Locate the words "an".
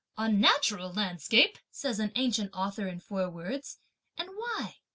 1.99-2.11